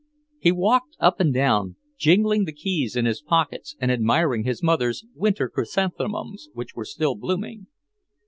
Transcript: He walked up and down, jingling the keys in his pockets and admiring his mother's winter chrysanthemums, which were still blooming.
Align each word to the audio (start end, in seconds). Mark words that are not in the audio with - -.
He 0.39 0.51
walked 0.51 0.95
up 0.99 1.19
and 1.19 1.31
down, 1.31 1.75
jingling 1.95 2.45
the 2.45 2.51
keys 2.51 2.95
in 2.95 3.05
his 3.05 3.21
pockets 3.21 3.75
and 3.79 3.91
admiring 3.91 4.45
his 4.45 4.63
mother's 4.63 5.05
winter 5.13 5.47
chrysanthemums, 5.47 6.49
which 6.53 6.73
were 6.73 6.85
still 6.85 7.13
blooming. 7.13 7.67